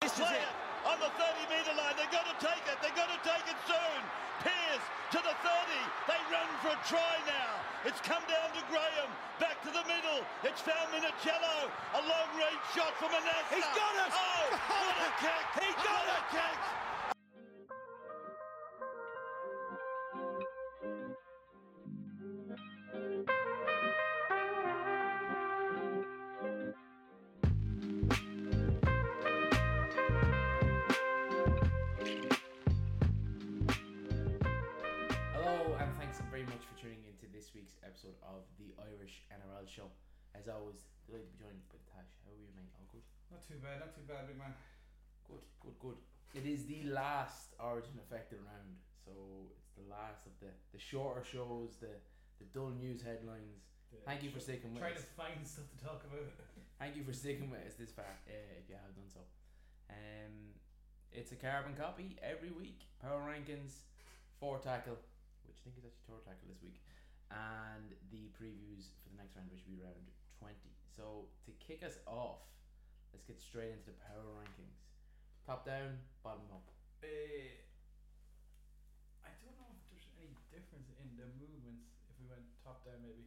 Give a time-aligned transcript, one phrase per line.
[0.00, 0.56] This is it.
[0.88, 1.92] on the 30 metre line.
[1.92, 2.80] They're going to take it.
[2.80, 4.00] They're going to take it soon.
[4.40, 5.76] Pierce to the 30.
[6.08, 7.60] They run for a try now.
[7.84, 9.12] It's come down to Graham.
[9.36, 10.24] Back to the middle.
[10.40, 11.68] It's found Minicello.
[12.00, 13.52] A long range shot from Manassa.
[13.52, 14.08] He's got it!
[14.16, 15.44] Oh, what a kick.
[15.60, 16.16] He got what it!
[16.16, 16.58] a kick.
[47.70, 49.14] Origin affected round, so
[49.54, 51.94] it's the last of the, the shorter shows, the
[52.42, 53.62] the dull news headlines.
[54.06, 56.26] Thank you for sticking with Trying to find stuff to talk about.
[56.82, 59.20] Thank you for sticking with us this far, uh, if you have done so.
[59.92, 60.56] Um,
[61.12, 62.88] it's a carbon copy every week.
[63.02, 63.84] Power rankings,
[64.40, 64.96] four tackle,
[65.44, 66.80] which I think is actually third tackle this week,
[67.30, 70.06] and the previews for the next round, which will be round
[70.40, 70.72] twenty.
[70.90, 72.46] So to kick us off,
[73.12, 74.80] let's get straight into the power rankings.
[75.44, 76.64] Top down, bottom up.
[77.02, 77.56] Uh,
[79.22, 83.00] I don't know if there's any difference in the movements if we went top down,
[83.00, 83.24] maybe.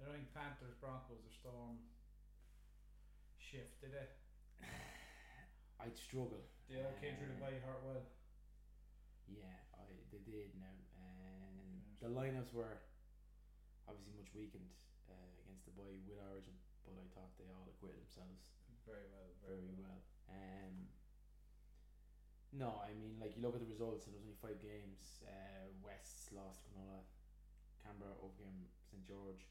[0.00, 1.78] I don't think Panthers, Broncos, or Storm
[3.38, 4.06] shifted did they?
[5.78, 6.44] I'd struggle.
[6.68, 8.04] They all came through the Uh, bye hurt well.
[9.26, 12.78] Yeah, I they did now, and the lineups were
[13.86, 14.68] obviously much weakened
[15.08, 18.42] uh, against the boy with Origin, but I thought they all acquitted themselves
[18.84, 20.02] Very well, very, very well.
[20.28, 20.88] Um,
[22.52, 25.24] no, I mean like you look at the results, and there was only five games.
[25.24, 27.02] Uh, West's lost to Cronulla,
[27.80, 29.48] Canberra overcame St George.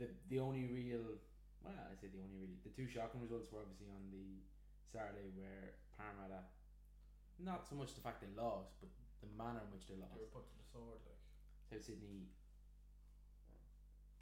[0.00, 1.20] The the only real,
[1.60, 4.40] well, I say the only really, the two shocking results were obviously on the
[4.88, 6.48] Saturday where Parramatta,
[7.40, 8.88] not so much the fact they lost, but
[9.20, 10.16] the manner in which they lost.
[10.16, 11.20] They were put to the sword, like.
[11.66, 12.30] South Sydney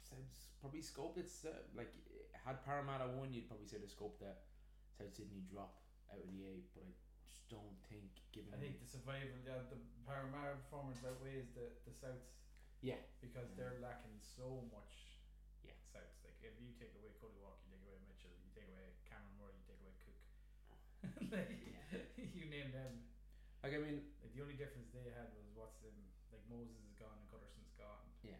[0.01, 1.93] sounds probably scoped it's uh, like
[2.33, 4.49] had Parramatta won you'd probably say the scope that
[4.97, 5.77] South Sydney drop
[6.09, 6.89] out of the eight but I
[7.25, 11.91] just don't think given I think the survival, yeah, the Parramatta performance outweighs the, the
[11.91, 12.37] Souths
[12.81, 15.17] yeah because they're lacking so much.
[15.63, 15.73] Yeah.
[15.81, 16.21] Souths.
[16.23, 19.33] Like if you take away Cody Walker, you take away Mitchell, you take away Cameron
[19.37, 20.19] Murray, you take away Cook.
[21.33, 21.99] like, Yeah.
[22.37, 23.01] you name them.
[23.63, 25.95] like I mean Like the only difference they had was what's them
[26.31, 28.37] like Moses is gone and Gutherson's gone, yeah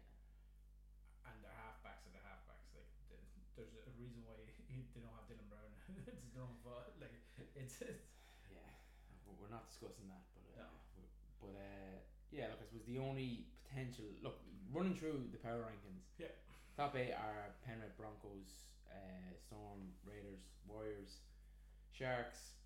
[1.26, 2.70] and their halfbacks are the halfbacks.
[2.74, 2.86] Like
[3.56, 4.46] there's a reason why they
[4.94, 5.72] don't have Dylan Brown.
[6.06, 6.92] it's their fault.
[7.00, 8.15] Like it's, it's yeah we-
[9.46, 10.68] we're not discussing that but uh, No.
[11.38, 11.94] but uh,
[12.34, 14.42] yeah look I suppose the only potential look
[14.74, 16.34] running through the power rankings Yeah.
[16.74, 21.22] top eight are Penrith Broncos uh, Storm Raiders Warriors
[21.94, 22.58] Sharks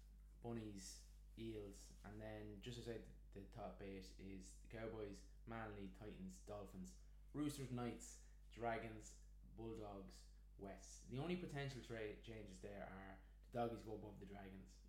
[0.43, 1.05] Bunnies
[1.37, 3.05] Eels and then just outside
[3.37, 6.97] the, the top eight is the Cowboys Manly Titans Dolphins
[7.37, 8.25] Roosters Knights
[8.57, 9.21] Dragons
[9.61, 10.17] Bulldogs
[10.57, 13.13] West the only potential tra- changes there are
[13.53, 14.80] the Doggies go above the Dragons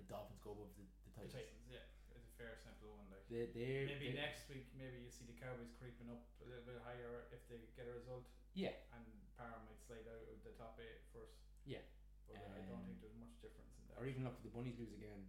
[0.00, 1.36] the Dolphins go above the, the the Titans.
[1.36, 1.64] Titans.
[1.68, 1.84] Yeah,
[2.16, 3.06] it's a fair simple one.
[3.12, 6.48] Like They, they're, maybe they- next week, maybe you see the Cowboys creeping up a
[6.48, 8.24] little bit higher if they get a result,
[8.56, 9.04] Yeah, and
[9.36, 11.36] Para might slide out of the top eight first.
[11.68, 11.84] yeah.
[12.28, 13.98] But uh, I don't Um, think there's much difference in that.
[14.00, 15.28] Or even look if the Bunnies lose again,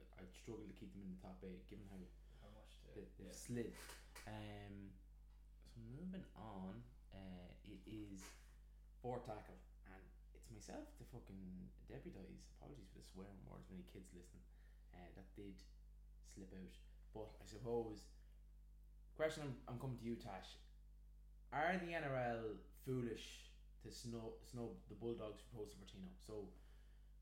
[0.00, 2.00] I, I'd struggle to keep them in the top eight given how
[2.42, 3.34] how much they, they've yeah.
[3.36, 3.70] slid.
[4.26, 4.90] Um,
[5.68, 6.80] so moving on,
[7.12, 8.24] uh, it is
[9.04, 9.60] four tackle,
[10.48, 12.48] it's myself to fucking deputise.
[12.56, 14.40] Apologies for the swearing words, many kids listen.
[14.96, 15.60] Uh, that did
[16.24, 16.72] slip out,
[17.12, 18.08] but I suppose.
[19.12, 20.56] Question I'm, I'm coming to you, Tash.
[21.52, 22.56] Are the NRL
[22.86, 23.50] foolish
[23.82, 26.08] to snub, snub the Bulldogs proposal for Post Martino?
[26.22, 26.48] So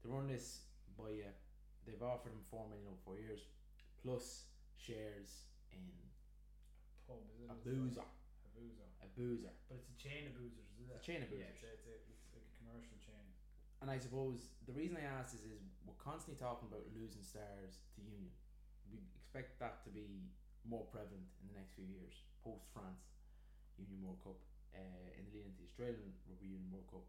[0.04, 1.32] they run this by you.
[1.88, 3.48] They've offered him four million over four years,
[4.04, 4.44] plus
[4.76, 5.82] shares in
[7.09, 7.48] pub, is it?
[7.48, 8.04] a It's boozer.
[8.04, 8.12] like
[8.44, 8.88] A boozer.
[9.00, 9.54] A boozer.
[9.72, 10.92] But it's a chain of boozers, is it?
[10.92, 11.65] It's a chain of Yeah, boozers.
[11.65, 12.06] it's, it's, it's like a commercial chain.
[13.84, 17.84] And I suppose the reason I asked this is we're constantly talking about losing stars
[17.95, 18.33] to Union.
[18.89, 20.33] We expect that to be
[20.65, 23.04] more prevalent in the next few years, post France
[23.77, 24.41] Union World Cup,
[24.72, 24.80] uh,
[25.18, 27.06] in the lead into the Australian Rugby Union World Cup.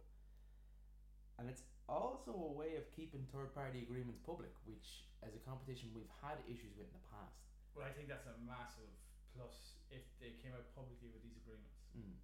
[1.40, 5.94] And it's also a way of keeping third party agreements public, which, as a competition,
[5.96, 7.38] we've had issues with in the past.
[7.78, 8.90] Well, I think that's a massive
[9.38, 12.18] plus if they came out publicly with these agreements Mm.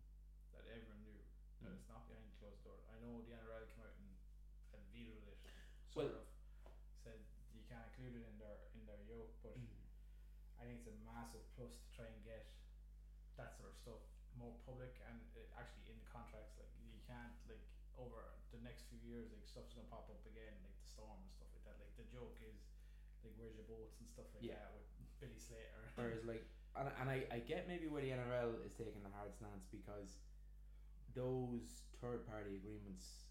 [0.51, 1.15] that everyone knew
[1.61, 1.77] that Mm.
[1.77, 2.81] it's not behind closed door.
[2.91, 4.09] I know the NRL came out and,
[4.73, 5.37] and vetoed it,
[5.93, 6.25] sort Well- of
[7.05, 7.19] said
[7.53, 9.69] you can't include it in their in their yoke, but Mm.
[10.59, 12.47] I think it's a massive plus to try and get
[13.37, 14.01] that sort of stuff
[14.35, 16.57] more public and it actually in the contracts.
[16.57, 17.61] Like you can't like
[17.97, 21.29] over the next few years, like stuff's gonna pop up again, like the storm and
[21.31, 21.77] stuff like that.
[21.83, 22.57] Like the joke is
[23.23, 24.55] like where's your boats and stuff like Yeah.
[24.57, 24.87] that with
[25.21, 25.83] Billy Slater.
[25.95, 26.45] Whereas like,
[26.75, 30.17] and, and I, I get maybe where the NRL is taking a hard stance because
[31.13, 33.22] those third party agreements,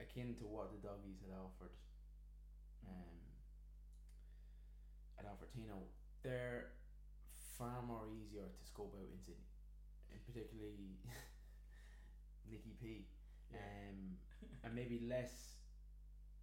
[0.00, 1.74] akin to what the doggies had offered,
[2.86, 3.18] um,
[5.18, 5.86] at Albertino,
[6.22, 6.70] they're
[7.58, 9.50] far more easier to scope out in Sydney,
[10.10, 10.98] and particularly
[12.50, 13.06] Nicky P,
[13.50, 13.58] Yeah.
[13.90, 14.16] um,
[14.62, 15.56] and maybe less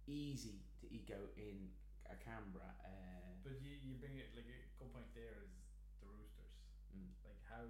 [0.06, 1.70] easy to eke out in
[2.10, 2.74] a Canberra.
[2.84, 5.54] Uh, But you, you bring it like a good point there is
[6.00, 6.54] the Roosters.
[6.94, 7.66] mm, Like how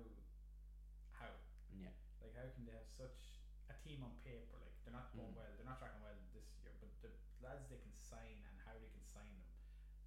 [1.12, 1.32] how
[1.72, 3.40] yeah, like how can they have such
[3.70, 4.12] a team on
[4.86, 5.36] they're not going Mm.
[5.42, 7.10] well they're not tracking well this year but the
[7.42, 9.50] lads they can sign and how they can sign them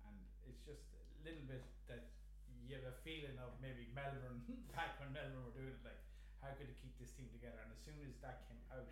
[0.08, 0.16] and
[0.48, 2.16] it's just a little bit that
[2.64, 4.42] you have a feeling of maybe Melbourne
[4.76, 6.00] back when Melbourne were doing it like
[6.40, 8.88] how could they keep this team together and as soon as that came out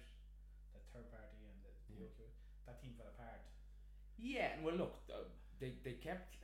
[0.75, 2.11] that third party and the, the Yeah.
[2.11, 2.19] OK,
[2.67, 3.47] that team fell apart
[4.19, 4.57] yeah.
[4.57, 4.97] And well, look,
[5.61, 6.41] they they kept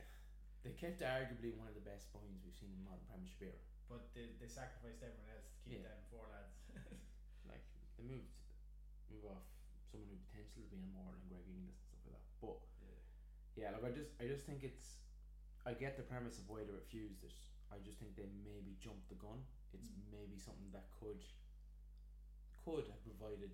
[0.62, 3.58] they kept arguably one of the best spines we've seen in modern Premiership era.
[3.90, 5.90] but they, they sacrificed everyone else to keep Yeah.
[5.90, 6.54] them four lads
[7.50, 7.66] Like
[7.98, 8.30] they moved
[9.14, 9.46] move off
[9.86, 12.26] someone who potentially being more than Greg Inglis and stuff like that.
[12.42, 12.98] But yeah.
[13.54, 14.98] yeah, look, I just I just think it's
[15.62, 17.32] I get the premise of why they refused it.
[17.70, 19.46] I just think they maybe jumped the gun.
[19.72, 20.10] It's Mm.
[20.14, 21.22] maybe something that could
[22.64, 23.50] could have provided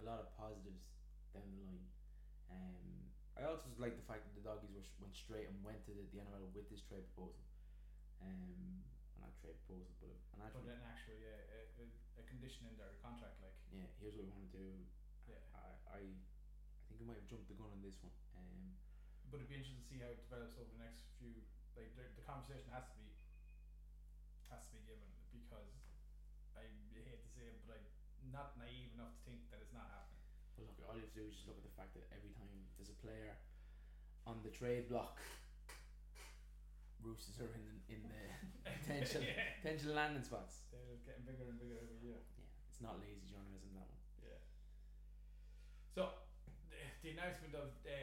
[0.00, 0.96] a lot of positives
[1.34, 1.86] down the line.
[2.50, 5.92] Um, I also like the fact that the doggies were, went straight and went to
[5.94, 7.44] the, the NRL with this trade proposal.
[8.24, 8.82] Um,
[9.14, 10.64] well, not trade proposal, but an actual.
[10.66, 11.86] But an actual yeah a, a,
[12.18, 14.68] a condition in their contract like yeah, here's what we want to do.
[15.28, 18.12] yeah I, I, I think we might have jumped the gun on this one.
[18.36, 18.74] Um,
[19.30, 21.44] But it'd be interesting to see how it develops over the next few.
[21.76, 23.12] Like the, the conversation has to be
[24.50, 25.76] has to be given because
[26.56, 26.64] I
[27.04, 27.78] hate to say it, but
[28.24, 30.24] I'm not naive enough to think that it's not happening.
[30.56, 32.32] but look, all you have to do is just look at the fact that every
[32.34, 32.50] time
[32.80, 33.36] there's a player
[34.26, 35.20] on the trade block,
[37.02, 38.22] Roosters are in the, in the
[38.82, 39.54] potential yeah.
[39.62, 40.66] potential landing spots.
[40.74, 42.20] They're getting bigger and bigger every year.
[42.36, 44.02] Yeah, it's not lazy journalism that one.
[44.22, 44.40] Yeah.
[45.94, 46.02] So
[46.68, 47.94] the, the announcement of uh,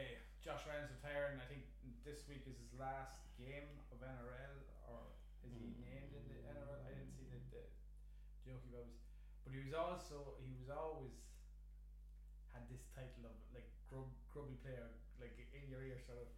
[0.42, 1.68] Josh Reynolds retiring, I think
[2.08, 4.56] this week is his last game of NRL,
[4.90, 5.12] or
[5.44, 5.84] is he Mm.
[5.86, 6.82] named in the NRL?
[6.88, 7.62] I didn't see the, the
[8.42, 8.96] jokey bobs,
[9.44, 11.14] but he was also he was always
[12.50, 14.88] had this title of like grub, grubby player,
[15.20, 16.28] like in your ear sort of.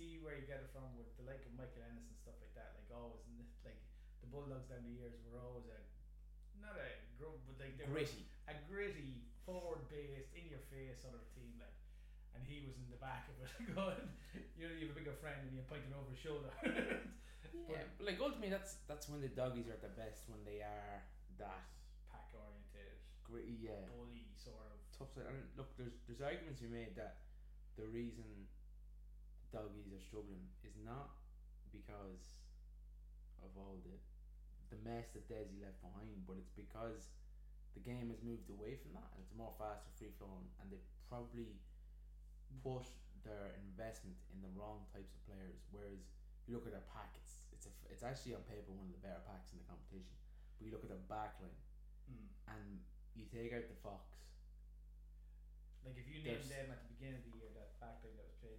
[0.00, 2.40] You see where you get it from with the like of Michael Ennis and stuff
[2.40, 2.72] like that.
[2.72, 3.76] Like oh, always, and like
[4.24, 5.76] the Bulldogs down the years were always a
[6.56, 6.88] not a
[7.20, 11.52] grub, but like they were a gritty, forward based, in your face sort of team,
[11.60, 11.76] like.
[12.30, 14.06] And he was in the back of it, going,
[14.54, 16.48] you know, you have a bigger friend and you're pointing over his shoulder.
[17.66, 20.62] Yeah, but like ultimately, that's that's when the doggies are at their best when they
[20.62, 21.02] are
[21.38, 21.66] that
[22.10, 23.58] Pack oriented, gritty.
[23.58, 24.78] Yeah, bully sort of.
[24.94, 25.26] tough side.
[25.26, 27.26] And look, there's there's arguments be made that
[27.74, 28.46] the reason
[29.52, 31.14] doggies are struggling is not
[31.74, 32.38] because
[33.42, 33.96] of all the
[34.70, 37.10] the mess that Desi left behind, but it's because
[37.74, 40.78] the game has moved away from that and it's more faster, free flowing, and they
[41.10, 41.58] probably
[42.62, 42.86] put
[43.26, 45.58] their investment in the wrong types of players.
[45.74, 46.06] Whereas
[46.46, 49.02] you look at their pack, it's it's a, it's actually on paper one of the
[49.02, 50.14] better packs in the competition.
[50.54, 51.58] But you look at their backline
[52.10, 52.26] Mm.
[52.50, 52.82] and
[53.14, 54.02] you take out the Fox.
[55.86, 58.34] Like if you named them at the beginning of the year, that backline that was
[58.42, 58.58] played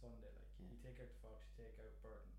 [0.00, 0.72] Sunday, like Yeah.
[0.72, 2.32] you take out the Fox, you take out Burton.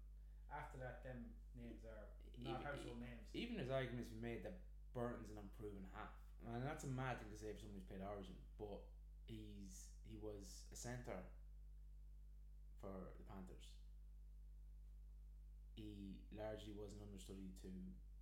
[0.52, 3.24] After that, them names are E- not household names.
[3.34, 4.58] even there's arguments be made that
[4.94, 6.12] Burton's an unproven half.
[6.44, 8.82] And that's a mad thing to say for someone who's played Origin, but
[9.30, 11.22] he's he was a centre
[12.82, 13.72] for the Panthers.
[15.78, 17.70] He largely was an understudy to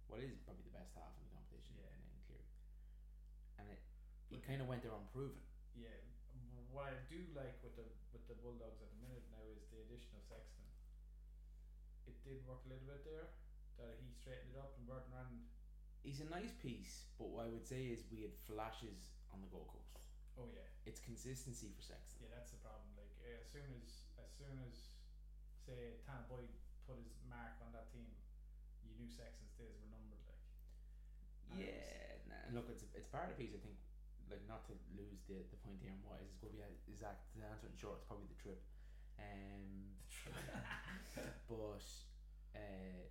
[0.08, 1.90] what is probably the best half in the competition Yeah.
[1.96, 2.50] in, in Cleary.
[3.58, 3.80] And it
[4.30, 5.40] he kind of went there unproven.
[5.74, 5.96] Yeah,
[6.70, 9.79] what I do like with the with the Bulldogs at the minute now is the
[9.90, 10.62] addition of Sexton.
[12.06, 13.34] It did work a little bit there.
[13.82, 15.50] That he straightened it up and Burton ran.
[16.04, 19.48] He's a nice piece, but what I would say is we had flashes on the
[19.50, 20.12] Gold Coast.
[20.36, 22.24] Oh yeah, It's consistency for Sexton.
[22.24, 22.88] yeah, that's the problem.
[22.96, 24.92] Like uh, as soon as as soon as
[25.64, 26.48] say Tanah Boyd
[26.88, 28.08] put his mark on that team,
[28.84, 30.20] you knew Sexton's days were numbered.
[30.28, 30.40] Like
[31.52, 33.56] And was- Yeah, nah, and look, it's it's part of the piece.
[33.56, 33.76] I think,
[34.32, 36.64] like not to lose the the point here and why is it's going to be
[36.64, 38.00] a, exact the answer in short.
[38.04, 38.60] It's probably the trip,
[39.20, 39.94] um,
[41.50, 41.84] but
[42.56, 43.04] uh,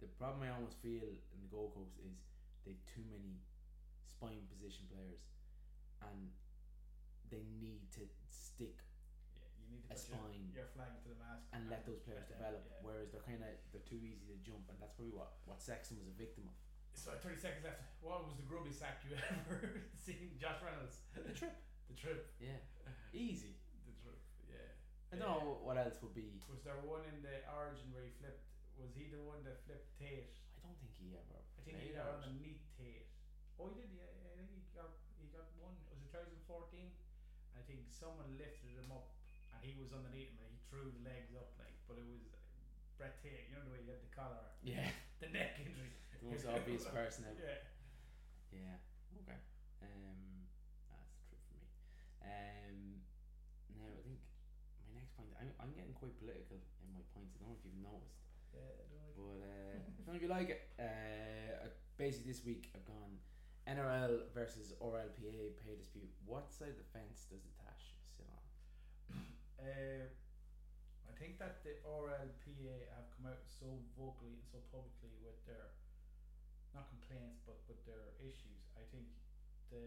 [0.00, 2.14] the problem I almost feel in the Gold Coast is
[2.64, 3.42] they too many
[4.06, 5.22] spine position players,
[6.02, 6.30] and
[7.30, 8.78] they need to stick
[9.34, 11.82] yeah, you need to A put your, spine your flag to the mast and let
[11.88, 12.62] those players develop.
[12.68, 12.84] yeah.
[12.84, 15.98] Whereas they're kind of they're too easy to jump, and that's probably what what Sexton
[15.98, 16.54] was a victim of.
[16.94, 17.80] So thirty seconds left.
[18.04, 19.16] What was the grubby sack you
[19.48, 20.36] ever seen?
[20.36, 21.02] Josh Reynolds.
[21.16, 21.56] The trip,
[21.88, 22.28] The trip.
[22.38, 22.60] yeah,
[23.16, 23.56] easy.
[25.12, 25.60] I don't know.
[25.60, 26.40] what, else would be?
[26.48, 28.40] Was there one in the Origin where he flipped?
[28.80, 30.32] Was he the one that flipped Tate?
[30.56, 31.36] I don't think he ever.
[31.36, 32.32] I think he got Origin.
[32.32, 33.12] underneath Tate.
[33.60, 33.92] Oh, he did.
[33.92, 34.88] Yeah, I think he got
[35.20, 35.76] he got one.
[35.92, 36.16] It was it
[36.48, 36.88] 2014?
[37.52, 39.12] I think someone lifted him up,
[39.52, 41.76] and he was underneath him, and he threw the legs up like.
[41.84, 42.64] But it was uh,
[42.96, 43.52] Brent Tate.
[43.52, 44.88] You know the way he had the collar, Yeah,
[45.20, 45.92] the neck injury.
[46.16, 47.44] the most obvious person ever.
[48.48, 48.80] Yeah.
[49.22, 49.36] Okay.
[49.84, 50.48] Um,
[50.88, 51.68] that's the truth for me.
[52.24, 53.04] Um,
[53.76, 54.18] now I think
[54.88, 55.28] my next point.
[55.62, 57.38] I'm, getting quite political in my points.
[57.38, 58.18] I don't know if you've noticed,
[58.50, 60.66] Yeah, I but uh, I don't know if you like it.
[60.74, 63.14] Uh, basically this week I've gone
[63.70, 66.10] NRL versus RLPA pay dispute.
[66.26, 68.42] What side of the fence does the Tash sit on?
[69.62, 70.10] Uh,
[71.10, 75.70] I think that the RLPA have come out so vocally and so publicly with their
[76.74, 78.66] not complaints but with their issues.
[78.74, 79.06] I think
[79.70, 79.86] the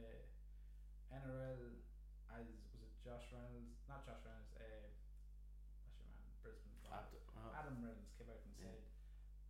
[1.12, 1.84] NRL
[2.32, 4.88] as was it Josh Reynolds not Josh Reynolds uh,
[5.84, 6.32] what's your man
[7.36, 8.72] Oh, Adam Reynolds came out and Yeah.
[8.72, 8.82] said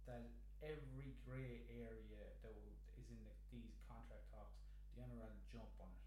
[0.09, 0.23] that
[0.65, 4.57] every grey area that is in the, these contract talks,
[4.95, 6.01] the NRL jump on it,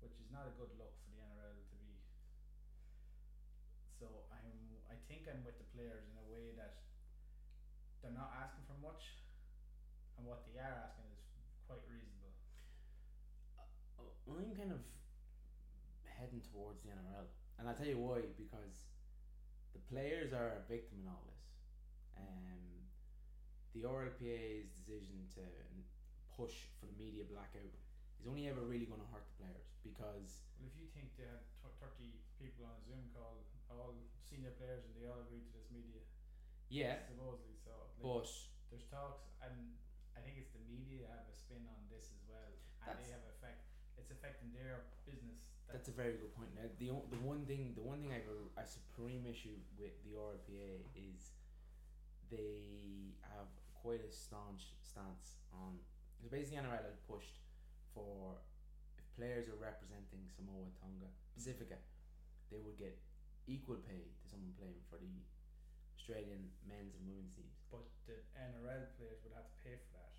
[0.00, 2.02] which is not a good look for the NRL to be.
[3.98, 6.82] So I'm, I think I'm with the players in a way that
[8.02, 9.22] they're not asking for much,
[10.16, 11.22] and what they are asking is
[11.66, 12.34] quite reasonable.
[13.98, 14.82] Uh, I'm kind of
[16.06, 17.26] heading towards the NRL,
[17.58, 18.22] and I'll tell you why.
[18.38, 18.87] Because
[19.88, 21.44] players are a victim in all this.
[22.20, 22.84] Um,
[23.72, 25.44] the RLPA's decision to
[26.36, 27.72] push for the media blackout
[28.20, 31.26] is only ever really going to hurt the players because Well, if you think they
[31.26, 35.46] had t- thirty people on a Zoom call, all senior players, and they all agreed
[35.48, 36.02] to this media,
[36.68, 38.28] yeah, supposedly, so like, but
[38.68, 39.78] there's talks and
[40.12, 42.52] I think it's the media have a spin on this as well
[42.84, 43.64] and they have effect
[43.96, 46.48] it's affecting their business That's a very good point.
[46.56, 49.92] Now, the the one thing the one thing I have a, a supreme issue with
[50.00, 51.36] the RLPA is
[52.32, 55.76] they have quite a staunch stance on.
[56.16, 57.44] So basically, NRL had pushed
[57.92, 58.40] for
[58.96, 61.76] if players are representing Samoa, Tonga, Pacifica,
[62.50, 62.96] they would get
[63.46, 65.14] equal pay to someone playing for the
[65.96, 67.52] Australian men's and women's teams.
[67.68, 70.12] but the NRL players would have to pay for that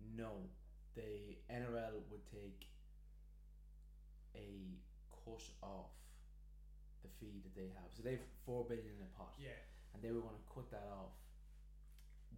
[0.00, 0.48] No,
[0.96, 2.68] the NRL would take
[4.36, 4.80] a
[5.24, 5.90] cut off
[7.02, 7.88] the fee that they have.
[7.92, 9.56] So they've four billion in a pot, yeah.
[9.96, 11.16] And they would want to cut that off.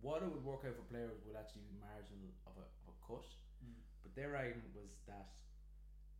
[0.04, 2.96] What it would work out for players would actually be marginal of a, of a
[3.00, 3.26] cut,
[3.64, 3.80] mm.
[4.04, 5.34] but their argument was that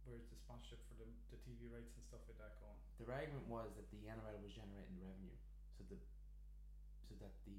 [0.09, 2.79] where's the sponsorship for the, the TV rights and stuff like that going?
[3.03, 5.39] Their argument was that the NRL was generating the revenue,
[5.77, 5.99] so the
[7.07, 7.59] so that the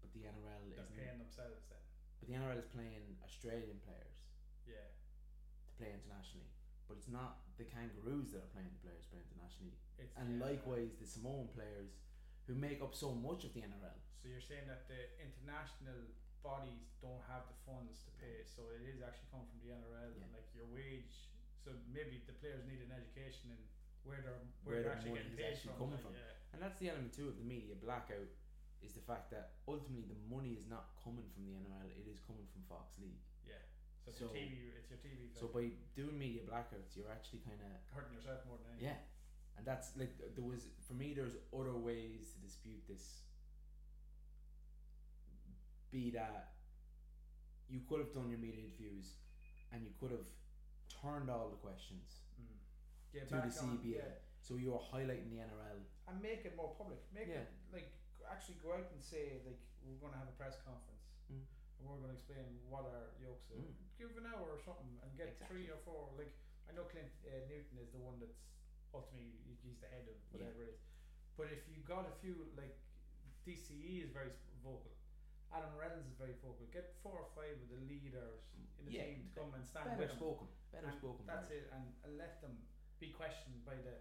[0.00, 1.82] but the NRL they're is paying themselves then.
[2.20, 4.22] but the NRL is playing Australian players
[4.64, 4.86] yeah.
[4.86, 6.52] to play internationally,
[6.88, 9.74] but it's not the Kangaroos that are playing the players play internationally.
[9.98, 11.98] it's and the likewise the Samoan players
[12.46, 13.98] who make up so much of the NRL.
[14.22, 15.98] so you're saying that the international
[16.46, 20.14] bodies don't have the funds to pay so it is actually coming from the NRL
[20.14, 20.22] Yeah.
[20.22, 21.26] and like your wage
[21.58, 23.58] so maybe the players need an education in
[24.06, 26.06] where they're Where where, they're their actually money getting is paid actually from, coming like,
[26.06, 26.14] from.
[26.14, 26.54] yeah.
[26.54, 28.30] And that's the element too of the media blackout
[28.86, 32.22] is the fact that ultimately the money is not coming from the NRL, it is
[32.22, 33.18] coming from Fox League.
[34.06, 34.70] So it's So- your TV.
[34.78, 35.34] It's your TV.
[35.34, 38.86] So by doing media blackouts, you're actually kind of hurting yourself more than anything.
[38.94, 39.02] yeah,
[39.58, 41.12] and that's like th- there was for me.
[41.12, 43.22] There's other ways to dispute this.
[45.90, 46.54] Be that
[47.68, 49.14] you could have done your media interviews,
[49.72, 50.26] and you could have
[51.02, 52.58] turned all the questions Mm.
[53.12, 53.96] To the back on, CBA.
[53.96, 54.14] yeah.
[54.40, 55.82] So you're highlighting the NRL.
[56.08, 57.00] and make it more public.
[57.12, 57.40] Make Yeah.
[57.42, 57.90] it like
[58.30, 60.95] actually go out and say like we're going to have a press conference
[61.84, 63.60] we're going to explain what our yokes are.
[63.60, 63.74] Mm.
[64.00, 65.48] Give an hour or something and get Exactly.
[65.48, 66.12] three or four.
[66.16, 66.32] Like
[66.68, 68.36] I know Clint uh, Newton is the one that's
[68.92, 70.80] ultimately he's the head of whatever it is.
[71.36, 72.76] But if you got a few like
[73.44, 74.92] DCE is very sp- vocal.
[75.54, 76.66] Adam Reynolds is very vocal.
[76.74, 78.42] Get four or five of the leaders
[78.82, 80.18] in the Yeah, team to come and stand Better with him.
[80.18, 80.46] spoken.
[80.74, 81.22] Better And spoken.
[81.24, 82.58] That's it, and, and let them
[82.98, 83.96] be questioned by the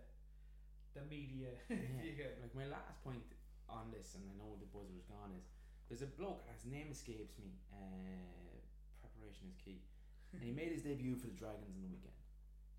[0.97, 1.53] the media.
[1.69, 1.77] Yeah.
[1.77, 3.23] if you get Like my last point
[3.69, 5.45] on this, and I know the buzzer's gone, is
[5.89, 7.53] there's a bloke, and his name escapes me.
[7.69, 8.57] Uh,
[9.01, 9.81] preparation is key.
[10.33, 12.11] and he made his debut for the Dragons on the weekend.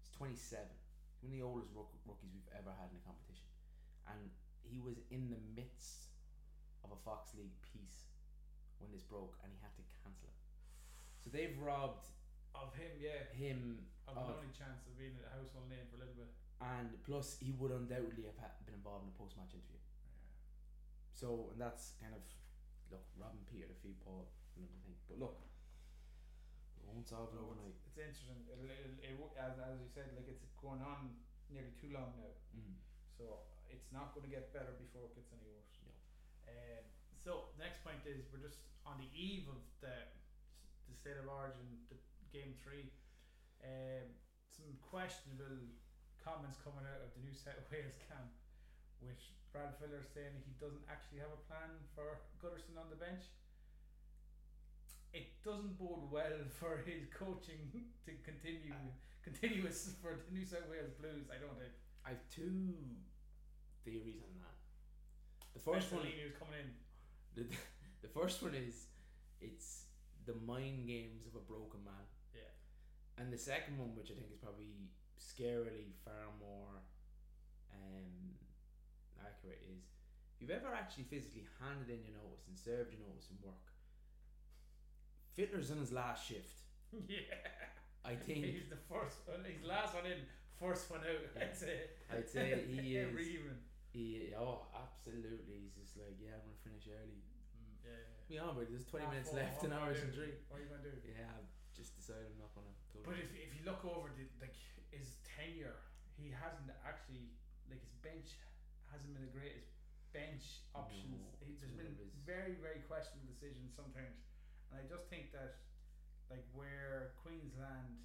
[0.02, 0.60] He's 27.
[0.68, 3.48] He's one of the oldest rook- rookies we've ever had in a competition.
[4.12, 4.28] And
[4.60, 6.12] he was in the midst
[6.84, 8.12] of a Fox League piece
[8.82, 10.36] when this broke, and he had to cancel it.
[11.24, 12.12] So they've robbed
[12.52, 15.96] of him, yeah, him of of an only chance of being a household name for
[15.96, 16.28] a little bit.
[16.60, 19.80] and plus he would undoubtedly have ha- been involved in a post-match interview.
[21.12, 22.20] So and that's kind of
[22.90, 24.96] look robbing Peter to feed Paul and everything.
[25.10, 25.36] But look,
[26.78, 27.74] we won't solve it overnight.
[27.74, 28.40] It's, it's interesting.
[28.46, 31.14] It'll, it'll, it, as as you said, like it's going on
[31.50, 32.32] nearly too long now.
[32.54, 32.78] Mm.
[33.16, 35.72] So it's not going to get better before it gets any worse.
[35.82, 35.92] No.
[36.50, 36.84] Um,
[37.22, 39.94] so next point is we're just on the eve of the
[40.86, 41.98] the state of origin, the
[42.30, 42.86] game three.
[43.62, 44.14] Um,
[44.46, 45.66] some questionable
[46.22, 48.30] comments coming out of the New South Wales camp,
[49.02, 49.20] with
[49.52, 53.28] Brad Fittler saying he doesn't actually have a plan for Gutherson on the bench.
[55.16, 57.72] It doesn't bode well for his coaching
[58.04, 58.76] to continue
[59.26, 61.26] continuous for the New South Wales Blues.
[61.32, 61.74] I don't think.
[62.06, 62.70] I've two
[63.82, 64.54] theories on that.
[65.58, 66.68] The first one, Especially who's coming in.
[67.34, 67.44] the,
[68.06, 68.86] the first one is
[69.40, 69.90] it's
[70.26, 72.06] the mind games of a broken man.
[72.30, 72.52] Yeah.
[73.18, 74.86] And the second one, which I think is probably
[75.18, 76.86] scarily far more
[77.74, 78.35] um,
[79.24, 79.86] accurate, is
[80.34, 83.66] if you've ever actually physically handed in your notice and served your notice in work,
[85.36, 86.64] Fittler's on his last shift.
[87.08, 87.36] yeah.
[88.04, 89.44] I think he's the first one.
[89.44, 90.24] He's last one in,
[90.56, 91.24] first one out.
[91.36, 91.44] Yeah.
[91.44, 91.76] I'd say.
[92.08, 93.08] I'd say he is.
[93.08, 93.60] Every evening.
[93.92, 97.20] he oh absolutely he's just like yeah I'm gonna finish early.
[97.52, 98.04] Mm, yeah.
[98.32, 100.32] We on, but there's twenty Half minutes four, left in hours and three.
[100.48, 100.96] What are you gonna do?
[101.04, 103.04] Yeah, I've just decided I'm not gonna go.
[103.04, 104.56] But if, if you look over the like
[104.88, 105.76] his tenure,
[106.16, 107.28] he hasn't actually
[107.68, 108.40] like his bench
[108.96, 109.68] hasn't been the greatest
[110.16, 111.12] bench options.
[111.12, 111.28] No,
[111.60, 111.92] there's been
[112.24, 114.24] very very questionable decisions sometimes,
[114.72, 115.60] and I just think that
[116.32, 118.00] like where Queensland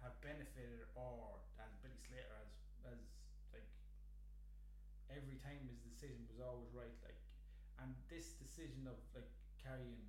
[0.00, 2.48] have benefited, or as Billy Slater has
[2.88, 3.04] as
[3.52, 3.68] like
[5.12, 6.96] every time his decision was always right.
[7.04, 7.20] Like,
[7.84, 9.28] and this decision of like
[9.60, 10.08] carrying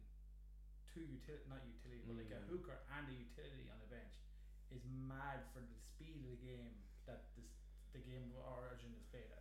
[0.88, 2.48] two utility, not utility, but like a Mm.
[2.48, 4.16] hooker and a utility on the bench
[4.72, 7.52] is mad for the speed of the game that this
[7.92, 9.41] the game of origin is played at.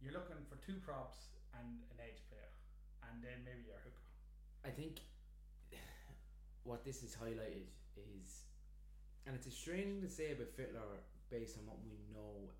[0.00, 2.50] You're looking for two props and an edge player,
[3.04, 4.08] and then maybe your hooker.
[4.64, 5.00] I think
[6.64, 8.44] what this is highlighted is,
[9.26, 12.52] and it's a strange thing to say about Fittler based on what we know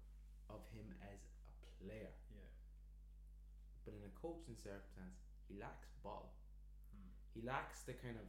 [0.48, 1.20] of him as
[1.64, 2.48] a player, Yeah.
[3.84, 6.32] but in a coaching circumstance, he lacks ball.
[6.92, 7.08] Hmm.
[7.34, 8.26] He lacks the kind of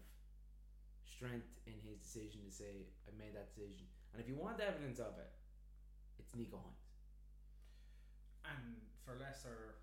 [1.06, 3.88] strength in his decision to say, I made that decision.
[4.14, 5.32] And if you want evidence of it,
[6.20, 6.84] it's Nicho Hynes.
[8.46, 9.80] And for lesser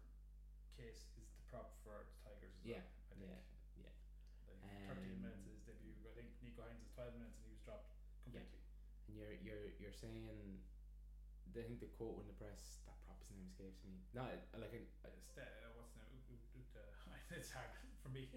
[0.79, 2.87] case is the prop for the Tigers as Yeah, well.
[3.11, 3.35] I think.
[3.83, 3.93] yeah,
[4.47, 5.95] Like Um, 13 minutes is his debut.
[6.07, 7.91] I think Nicho Hynes is 12 minutes and he was dropped
[8.25, 8.63] completely.
[9.09, 10.61] And you're you're you're saying,
[11.49, 13.99] I think the quote in the press, that prop's name escapes me.
[14.15, 14.23] No,
[14.55, 16.05] like It's the, uh, what's the,
[16.77, 17.73] uh, it's hard
[18.05, 18.29] for me.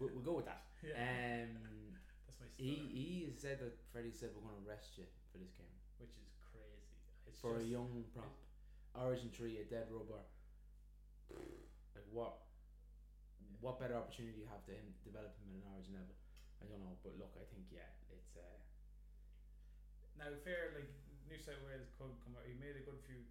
[0.00, 0.64] we'll, we'll go with that.
[0.82, 0.96] yeah.
[1.46, 1.94] Um,
[2.26, 5.38] That's my he stutter, he said that Freddie said we're going to arrest you for
[5.38, 6.82] this game which is crazy.
[7.26, 8.32] It's for a young prop,
[8.98, 10.22] Origin three, a dead rubber.
[11.94, 12.42] Like what?
[13.60, 16.14] What better opportunity you have to him develop him in an Origin level?
[16.58, 18.58] I don't know, but look, I think yeah, it's uh,
[20.18, 20.90] Now, fair, like
[21.30, 22.46] New South Wales could come out.
[22.46, 23.22] He made a good few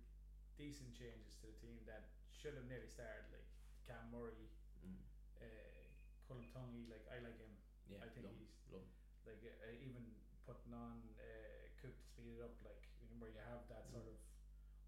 [0.55, 3.27] decent changes to the team that should have nearly started.
[3.31, 3.47] Like
[3.83, 4.47] Cam Murray,
[4.83, 4.99] mm,
[5.43, 5.83] uh,
[6.27, 6.87] Koloamatangi.
[6.87, 7.51] Like I like him.
[7.91, 8.87] yeah, I think love, he's love
[9.27, 10.07] like uh, even
[10.47, 12.55] putting on uh, Cook to speed it up.
[12.63, 14.15] Like you know, where you have that sort of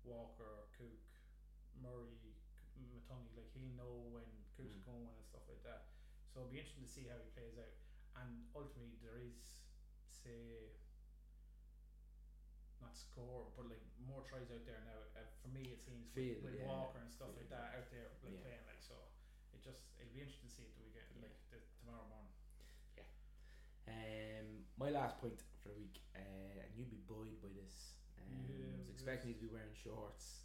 [0.08, 1.04] Walker, Cook,
[1.76, 2.40] Murray,
[2.80, 3.36] Matungi.
[3.36, 4.28] Like he'll know when
[4.60, 4.84] Cook's Mm.
[4.92, 5.88] going and stuff like that.
[6.28, 7.72] So it'll be interesting to see how he plays out.
[8.20, 9.64] And ultimately, there is
[10.12, 10.76] say
[12.82, 15.00] not score, but like more tries out there now.
[15.16, 17.76] Uh, for me, it seems Field, with, with yeah, Walker and stuff field, like that
[17.80, 18.44] out there like Yeah.
[18.44, 18.96] playing like so.
[19.52, 21.28] It just it'll be interesting to see it the weekend, Yeah.
[21.28, 22.36] like the, tomorrow morning.
[22.96, 23.08] Yeah.
[23.90, 26.20] Um, my last point for the week, uh,
[26.64, 28.00] and you'd be buoyed by this.
[28.20, 30.39] Um, Yeah, I was expecting you to be wearing shorts.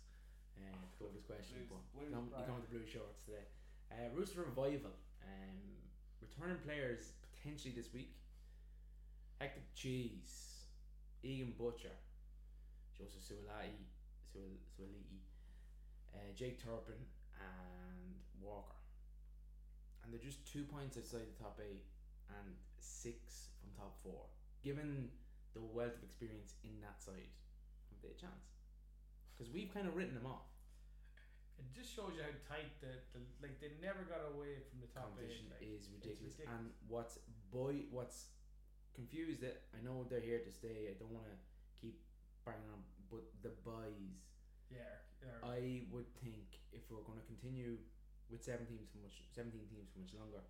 [0.65, 2.47] Uh, to go with this question, Blues- but Blues you come, you brand.
[2.47, 3.45] come with the blue shorts today.
[3.93, 5.61] Uh, Rooster Revival, um,
[6.21, 8.17] returning players potentially this week.
[9.41, 10.65] Hector Cheese,
[11.23, 11.93] Egan Butcher,
[12.97, 13.85] Joseph Suaalii,
[14.25, 15.21] Suol- Suoliti,
[16.15, 16.97] uh, Jake Turpin,
[17.39, 18.77] and Walker.
[20.03, 21.85] And they're just two points outside the top eight
[22.31, 24.27] and six from top four.
[24.63, 25.11] Given
[25.53, 27.29] the wealth of experience in that side,
[27.91, 28.49] have they a chance?
[29.37, 30.47] Because we've kind of written them off.
[31.59, 34.91] It just shows you how tight the, the like they never got away from the
[34.91, 35.71] top competition eight.
[35.71, 36.35] Like, is ridiculous.
[36.39, 36.51] ridiculous.
[36.51, 37.19] And what's
[37.55, 38.35] boy, what's
[38.95, 39.63] confused it?
[39.75, 40.91] I know they're here to stay.
[40.91, 41.37] I don't want to
[41.79, 42.03] keep
[42.47, 44.19] banging on, but the buys.
[44.71, 44.99] yeah,
[45.47, 47.79] I would think if we're going to continue
[48.29, 50.43] with seven teams for much, seventeen teams for much longer,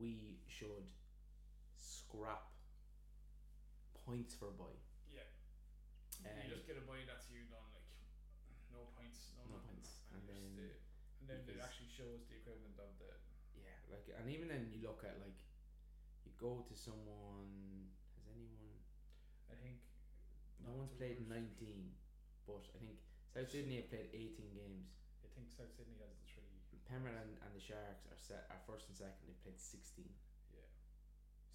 [0.00, 0.88] we should
[1.76, 2.48] scrap
[4.06, 4.72] points for a buy.
[5.12, 5.28] yeah.
[6.24, 7.04] Um, you just get a buy.
[7.06, 7.62] That's you done.
[7.76, 7.84] Like
[8.72, 9.78] no points, no, No nothing.
[9.78, 10.00] points.
[10.10, 10.74] and, And you just, then uh,
[11.22, 13.14] and then it actually shows the equivalent of the
[13.54, 15.38] Yeah, like, and even then you look at like,
[16.26, 17.86] you go to someone.
[18.18, 18.82] Has anyone?
[19.46, 19.78] I think
[20.58, 21.30] No one's played worst.
[21.30, 21.94] 19,
[22.46, 22.98] but I think
[23.30, 24.90] South Sydney have played 18 games.
[25.22, 26.42] I think South Sydney has the three.
[26.90, 29.22] Penrith and, and the Sharks are set are first and second.
[29.24, 30.04] They've played 16.
[30.52, 30.66] Yeah.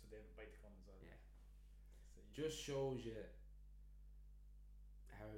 [0.01, 0.97] So they have a bite to come as well.
[1.03, 1.19] Yeah.
[2.15, 3.21] So Just shows you
[5.13, 5.29] how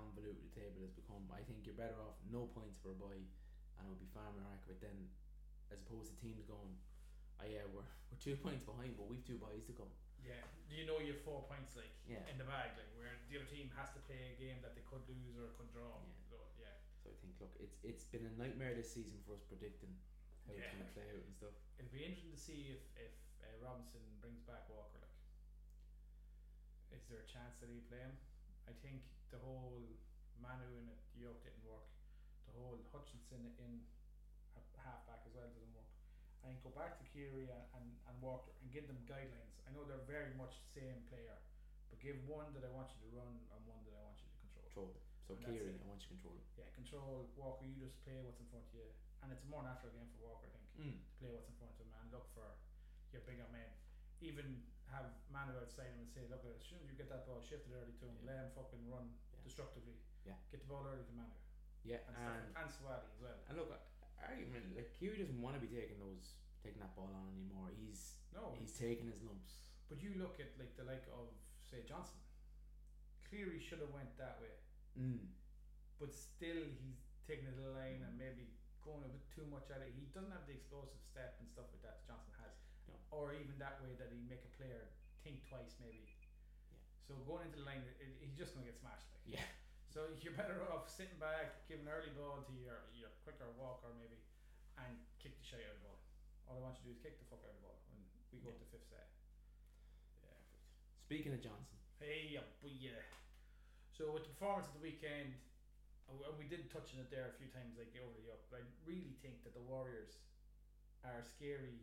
[0.00, 1.20] convoluted the table has become.
[1.28, 3.20] I think you're better off no points for a bye,
[3.76, 5.12] and it would be far more accurate then,
[5.68, 6.72] as opposed to teams going,
[7.36, 9.92] "Oh yeah, we're we're two points behind, but we've two buys to come."
[10.24, 12.20] Yeah, you know you have four points like Yeah.
[12.28, 14.84] in the bag, like where the other team has to play a game that they
[14.84, 15.96] could lose or could draw.
[16.04, 16.12] Yeah.
[16.28, 16.76] So, yeah.
[17.00, 19.92] So I think, look, it's it's been a nightmare this season for us predicting
[20.44, 21.56] how it's going to play out and stuff.
[21.80, 25.00] It'll be interesting to see if if uh, Robinson brings back Walker.
[25.00, 25.16] Like,
[26.92, 28.12] is there a chance that he play him?
[28.68, 29.84] I think the whole
[30.40, 31.84] Manu in at York didn't work.
[32.48, 33.84] The whole Hutchison in
[34.80, 35.88] half back as well doesn't work.
[36.40, 39.52] I think go back to Keary and, and, and Walker and give them guidelines.
[39.68, 41.36] I know they're very much the same player,
[41.92, 44.28] but give one that I want you to run and one that I want you
[44.32, 44.64] to control.
[44.66, 44.90] Control.
[45.28, 46.44] So And that's I want you to control it.
[46.58, 47.62] Yeah, control Walker.
[47.68, 48.88] You just play what's in front of you,
[49.20, 50.96] and it's a more natural game for Walker, I think Mm.
[50.96, 52.56] to play what's in front of him and look for
[53.12, 53.68] your bigger men.
[54.24, 57.38] Even have Manu outside him and say, look, as soon as you get that ball
[57.42, 58.26] shifted early to him, Yeah.
[58.26, 59.40] let him fucking run Yeah.
[59.46, 59.96] destructively.
[60.26, 60.36] Yeah.
[60.50, 61.34] Get the ball early to Manu
[61.84, 63.38] Yeah, and stuff, and and Swati as well.
[63.48, 63.70] and look,
[64.20, 67.70] argument like Keary doesn't want to be taking those taking that ball on anymore.
[67.72, 69.64] He's No, he's taking his lumps.
[69.88, 71.32] but you look at like the like of
[71.64, 72.18] say Johnson.
[73.28, 74.52] Cleary should have went that way,
[74.98, 75.28] Mm.
[75.98, 78.50] but still he's taking it the line and maybe
[78.82, 79.92] going a bit too much at it.
[79.94, 82.29] He doesn't have the explosive step and stuff like that Johnson.
[83.10, 84.90] Or even that way that he make a player
[85.26, 86.06] think twice maybe.
[86.70, 86.78] Yeah.
[87.06, 89.06] So going into the line, it, it, he's just gonna get smashed.
[89.14, 89.26] Like.
[89.38, 89.46] Yeah.
[89.90, 94.22] So you're better off sitting back, giving early ball to your your quicker walker maybe,
[94.78, 95.98] and kick the shit out of the ball.
[96.46, 97.98] All I want you to do is kick the fuck out of the ball when
[98.30, 98.62] we go Yeah.
[98.62, 99.10] to fifth set.
[100.22, 100.38] Yeah.
[101.02, 103.02] Speaking of Johnson, Hey, yeah, yeah.
[103.90, 105.34] So with the performance of the weekend,
[106.06, 108.46] and we did touch on it there a few times, like over the up.
[108.46, 110.22] But I really think that the Warriors
[111.02, 111.82] are scary,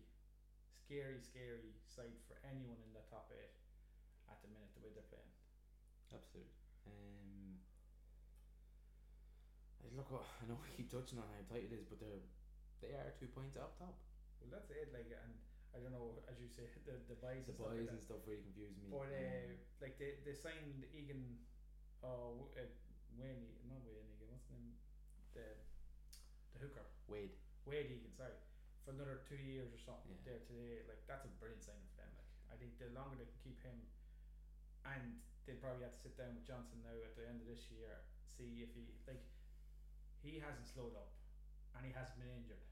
[0.88, 3.52] scary, scary side for anyone in the top eight
[4.32, 5.36] at the minute the way they're playing.
[6.16, 6.56] absolutely.
[6.88, 7.60] Um,
[9.96, 12.24] look, what- I know we keep touching on how tight it is, but they're
[12.80, 13.98] they are two points up top.
[14.40, 14.94] Well, that's it.
[14.94, 15.34] Like, and
[15.74, 18.04] I don't know, as you say, the the buys The and stuff boys like and
[18.04, 18.88] stuff really confuse me.
[18.94, 21.42] But uh, Um, like they they signed Egan,
[22.04, 22.64] oh uh,
[23.18, 24.30] Wayne, not Wayne Egan.
[24.32, 24.78] What's the name?
[25.36, 25.46] The
[26.56, 26.86] the hooker.
[27.10, 27.34] Wade.
[27.66, 28.38] Wade Egan, sorry,
[28.88, 30.24] for another two years or something Yeah.
[30.24, 30.80] there today.
[30.88, 32.08] Like that's a brilliant signing for them.
[32.16, 33.84] Like I think the longer they can keep him,
[34.88, 37.68] and they'll probably have to sit down with Johnson now at the end of this
[37.68, 39.20] year, see if he like
[40.24, 41.12] he hasn't slowed up,
[41.76, 42.64] and he hasn't been injured.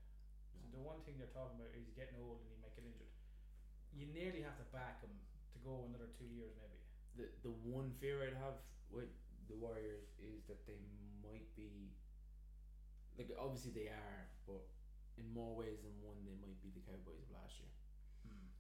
[0.55, 3.11] So the one thing they're talking about is getting old and he might get injured.
[3.91, 5.11] You nearly have to back him
[5.51, 6.79] to go another two years maybe.
[7.19, 8.55] The the one fear I'd have
[8.87, 9.11] with
[9.51, 10.79] the Warriors is that they
[11.19, 11.91] might be
[13.19, 14.63] like obviously they are, but
[15.17, 17.71] in more ways than one they might be the Cowboys of last year.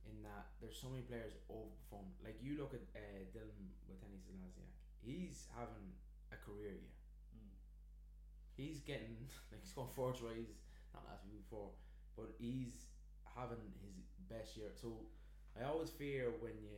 [0.05, 2.13] In that there's so many players overperform.
[2.21, 4.69] Like you look at uh, Dylan Wateni Selasiak,
[5.01, 5.97] he's having
[6.29, 6.93] a career year.
[7.33, 7.49] Mm.
[8.53, 9.17] He's getting
[9.51, 10.53] like he's got four tries,
[10.93, 11.73] not last week before,
[12.13, 12.85] but he's
[13.33, 14.69] having his best year.
[14.77, 15.09] So
[15.57, 16.69] I always fear when you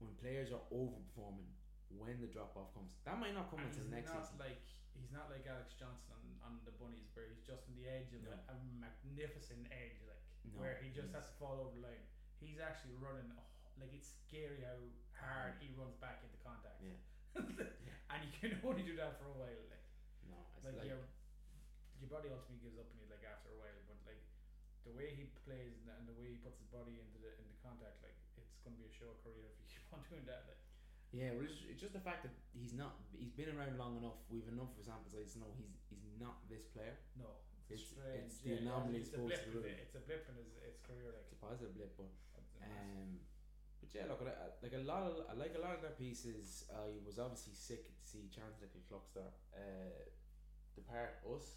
[0.00, 1.52] when players are overperforming
[1.94, 2.96] when the drop off comes.
[3.04, 4.40] That might not come And until next not season.
[4.40, 4.64] like
[4.96, 8.12] he's not like Alex Johnston on, on the bunnies where he's just on the edge
[8.12, 8.32] of No.
[8.48, 12.04] a, a magnificent edge like No, where he just has to fall over the line.
[12.40, 14.76] He's actually running a h- like it's scary how
[15.12, 16.80] hard he runs back into contact.
[16.80, 16.96] Yeah.
[18.10, 19.62] and you can only do that for a while.
[19.68, 19.84] Like,
[20.22, 21.00] No, it's like, like, your
[21.98, 23.80] your body ultimately gives up on you like after a while.
[23.86, 24.20] But like
[24.84, 27.32] the way he plays and the, and the way he puts his body into the
[27.40, 30.24] into contact, like it's going to be a show career if you keep on doing
[30.26, 30.44] that.
[30.48, 30.60] Like.
[31.16, 31.32] Yeah.
[31.32, 33.00] Well, it's, it's just the fact that he's not.
[33.16, 34.20] He's been around long enough.
[34.28, 36.92] We've enough a sample to know he's he's not this player.
[37.16, 37.40] No,
[37.72, 38.28] It's- strange.
[38.28, 39.40] it's the anomaly It's a blip.
[39.48, 39.80] in it.
[39.88, 41.08] It's a blip in his, his career.
[41.08, 43.24] Like, It's a positive blip, but It's a Um,
[43.80, 46.68] but yeah, look, I, like a lot of I like a lot of their pieces.
[46.68, 50.04] I was obviously sick to see Charnze Nicoll-Klokstad uh,
[50.76, 51.56] depart us,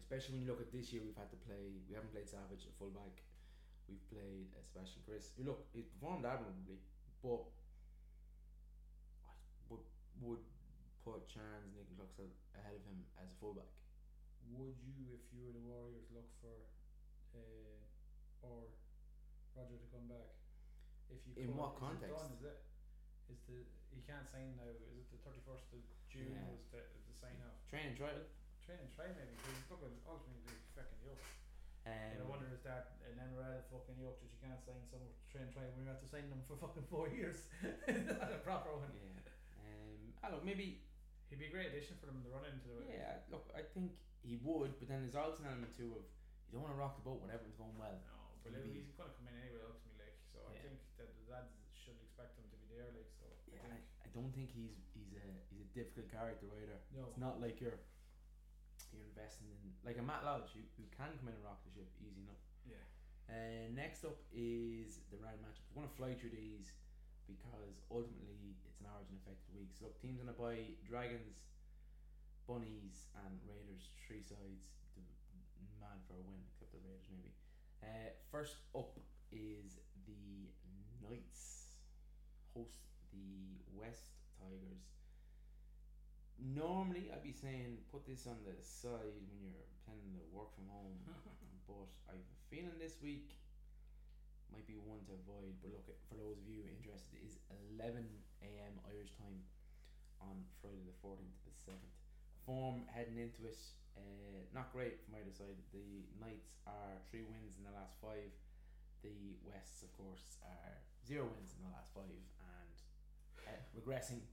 [0.00, 1.02] especially when you look at this year.
[1.04, 1.84] We've had to play.
[1.88, 3.20] We haven't played Savage at fullback.
[3.88, 5.36] We've played uh, Sebastian Chris.
[5.38, 6.80] Look, he's performed admirably,
[7.22, 7.65] but I
[10.22, 10.42] would
[11.04, 13.68] put Charnze Nicoll-Klokstad ahead of him as a fullback.
[14.54, 16.54] Would you, if you were the Warriors, look for
[17.34, 18.70] uh, or
[19.58, 20.30] Roger to come back?
[21.10, 22.14] If you In could, what is it context?
[22.14, 22.58] done, is it?
[23.30, 23.58] Is the
[23.90, 24.70] he can't sign now?
[24.70, 26.30] Is it the thirty first of June?
[26.30, 26.46] Yeah.
[26.46, 27.58] Was the, the sign off?
[27.66, 28.22] Training trial.
[28.62, 29.34] Train and try maybe.
[29.34, 31.22] Because look at ultimately fucking yoke.
[31.86, 35.10] Um, and I wonder is that an NRL fucking yoke that you can't sign someone
[35.10, 37.46] for train and try when you have to sign them for fucking four years?
[37.86, 38.90] Not a proper one.
[38.94, 39.26] Yeah.
[40.26, 40.82] I don't know, maybe
[41.30, 42.70] He'd be a great addition for them to run into.
[42.70, 46.06] The, Yeah, look, I think he would, but then there's also an element too of
[46.46, 47.98] you don't want to rock the boat when everyone's going well.
[48.06, 48.14] No,
[48.46, 49.58] but Maybe- he's going to come in anyway.
[49.66, 50.38] Looks me like so.
[50.46, 50.70] I Yeah.
[50.70, 52.86] think that the lads should expect him to be there.
[52.94, 53.26] Like so.
[53.50, 53.82] Yeah, I I, think.
[54.06, 56.78] I don't think he's he's a he's a difficult character either.
[56.94, 57.10] No.
[57.10, 57.82] It's not like you're
[58.94, 61.74] you're investing in like a Matt Lodge who, who can come in and rock the
[61.74, 62.38] ship easy enough.
[62.70, 62.78] Yeah.
[63.26, 65.66] Uh, next up is the round matchup.
[65.74, 66.70] We're to fly through these
[67.26, 69.74] because ultimately it's an origin affected week.
[69.74, 71.42] So look, teams on a bye: Dragons,
[72.46, 73.90] Bunnies, and Raiders.
[74.06, 74.72] Three sides.
[74.96, 75.04] The
[75.82, 77.34] man for a win, except the Raiders maybe.
[77.82, 78.96] Uh, first up
[79.34, 80.50] is the
[81.02, 81.76] Knights
[82.54, 82.80] host
[83.12, 84.88] the West Tigers.
[86.40, 90.68] Normally, I'd be saying put this on the side when you're planning to work from
[90.68, 90.96] home,
[91.68, 93.36] but I have a feeling this week
[94.52, 95.56] might be one to avoid.
[95.62, 97.36] But look, for those of you interested, it is
[97.78, 98.02] 11
[98.42, 98.74] a.m.
[98.88, 99.42] Irish time
[100.22, 101.94] on Friday the 14th to the 7th.
[102.46, 103.58] Form heading into it,
[103.98, 105.58] uh, not great from either side.
[105.74, 108.30] The Knights are three wins in the last five.
[109.02, 112.76] The Wests, of course, are zero wins in the last five and
[113.46, 114.26] uh, regressing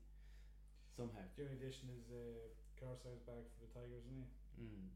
[0.93, 1.25] somehow.
[1.37, 4.29] The only addition is uh, Carsey's back for the Tigers, isn't?
[4.57, 4.93] Mm.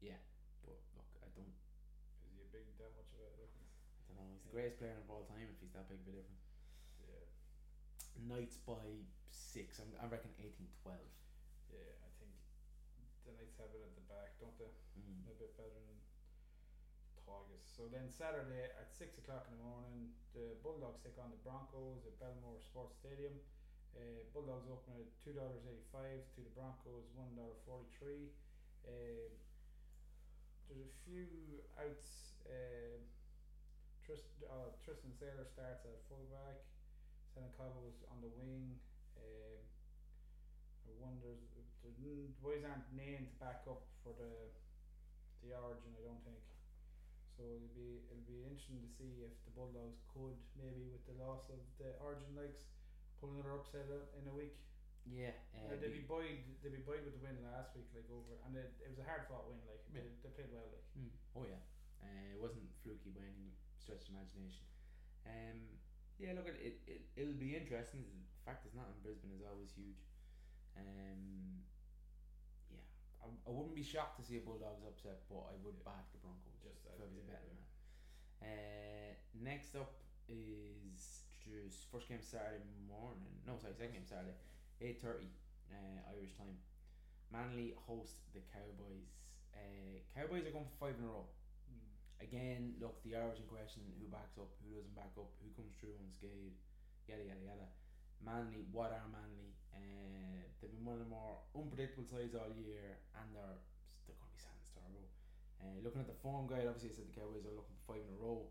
[0.00, 0.20] Yeah,
[0.64, 1.52] but look, I don't,
[2.24, 3.74] Is he a big that much of a difference?
[4.08, 4.30] I don't know.
[4.30, 6.48] He's the greatest player of all time if he's that big of a difference.
[7.04, 7.28] Yeah.
[8.24, 9.76] Knights by six.
[9.76, 10.96] I'm, I reckon 18-12.
[11.68, 12.32] Yeah, I think
[13.28, 14.72] the Knights have it at the back, don't they?
[14.96, 15.28] Mm.
[15.28, 16.00] A bit better than
[17.28, 17.60] Tigers.
[17.68, 22.08] So then Saturday at six o'clock in the morning, the Bulldogs take on the Broncos
[22.08, 23.36] at Belmore Sports Stadium.
[23.92, 28.32] Uh, Bulldogs open at two dollars eighty five to the Broncos one dollar forty three.
[28.88, 29.28] Um,
[30.68, 31.28] there's a few
[31.76, 32.40] outs.
[32.48, 33.04] Um,
[34.08, 36.64] Trist, uh, Tristan Sailor starts at fullback.
[37.60, 38.80] Cobble's on the wing.
[39.14, 39.60] Um,
[40.88, 44.48] I wonder, the the boys aren't named back up for the
[45.44, 45.92] the origin.
[45.94, 46.40] I don't think.
[47.36, 51.14] So it'll be it'll be interesting to see if the Bulldogs could maybe with the
[51.20, 52.66] loss of the origin likes
[53.22, 53.86] pull another upset
[54.18, 54.56] in a week.
[55.06, 55.36] Yeah.
[55.54, 56.42] Uh, they we- be buoyed.
[56.64, 59.06] They'd be buoyed with the win last week, like over, and it, it was a
[59.06, 59.60] hard fought win.
[59.68, 60.02] Like Yeah.
[60.02, 60.66] they, they played well.
[60.72, 61.12] Like Mm.
[61.38, 61.62] Oh yeah,
[62.02, 63.54] uh, it wasn't fluky by any
[63.88, 64.68] stretch imagination.
[65.24, 65.80] Um,
[66.20, 68.04] yeah, look, it, it, it it'll be interesting.
[68.04, 70.04] The fact it's not in Brisbane is always huge.
[70.76, 71.64] Um,
[72.68, 72.84] yeah,
[73.24, 76.20] I, I wouldn't be shocked to see a Bulldogs upset, but I would back the
[76.20, 77.64] Broncos Just if I was a betting man.
[78.44, 79.96] Uh, next up
[80.28, 83.40] is just first game Saturday morning.
[83.48, 84.36] No, sorry, second game Saturday,
[84.84, 85.32] eight thirty,
[85.72, 86.60] uh, Irish time.
[87.32, 89.16] Manly host the Cowboys.
[89.56, 91.24] Uh, Cowboys are going for five in a row.
[92.20, 95.94] Again, look, the origin question: who backs up, who doesn't back up, who comes through
[96.02, 96.58] unscathed,
[97.06, 97.68] yada yada yada.
[98.20, 99.54] Manly, what are Manly?
[99.70, 103.58] Uh, they've been one of the more unpredictable sides all year, and they're
[104.06, 105.06] they're going to be Sans Turbo.
[105.62, 108.02] Uh, looking at the form guide, obviously, I said the Cowboys are looking for five
[108.02, 108.50] in a row.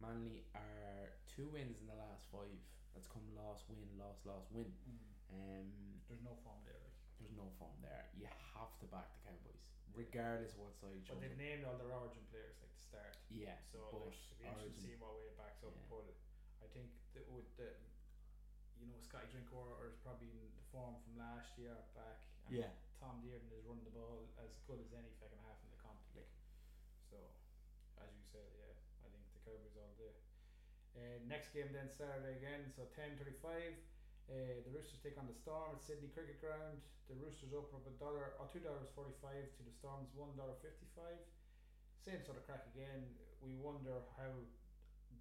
[0.00, 2.60] Manly are two wins in the last five.
[2.92, 4.68] That's come loss, win, loss, loss, win.
[4.84, 5.00] Mm.
[5.32, 5.68] Um,
[6.08, 6.76] There's no form there.
[6.76, 6.92] Like.
[7.18, 8.04] there's no form there.
[8.12, 9.62] You have to back the Cowboys,
[9.94, 11.00] regardless of what side.
[11.06, 11.16] You're.
[11.16, 11.38] But they've up.
[11.38, 13.16] named all their origin players like start.
[13.32, 15.72] Yeah, So like, it'll be interesting to see what way it backs up.
[15.72, 15.88] Yeah.
[15.88, 16.12] But
[16.60, 17.72] I think that with the,
[18.76, 22.20] you know, Scotty Drinkwater is probably in the form from last year back.
[22.46, 22.70] And Yeah.
[23.00, 25.98] Tom Dearden is running the ball as good as any second half in the comp.
[26.14, 26.28] Like,
[27.08, 27.18] so
[27.98, 30.14] as you said, yeah, I think the Cowboys all day.
[30.92, 33.72] Uh, next game then Saturday again, so ten thirty five.
[34.30, 36.78] Uh, the Roosters take on the Storm at Sydney Cricket Ground.
[37.10, 40.36] The Roosters open up a dollar or two dollars forty five to the Storm's one
[40.36, 41.18] dollar fifty five.
[42.02, 43.14] Same sort of crack again.
[43.38, 44.32] We wonder how